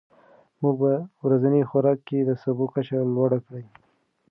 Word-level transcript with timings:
موږ 0.61 0.75
په 0.79 0.91
ورځني 1.25 1.61
خوراک 1.69 1.99
کې 2.07 2.17
د 2.23 2.31
سبو 2.43 2.65
کچه 2.73 2.97
لوړه 3.15 3.39
کړې. 3.45 3.65